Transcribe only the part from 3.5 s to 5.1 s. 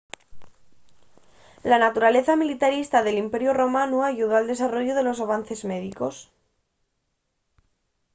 romanu ayudó al desarrollu de